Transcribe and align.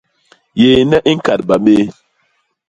Yéñe 0.61 0.97
i 1.09 1.13
ñkadba 1.17 1.55
bé. 1.63 1.75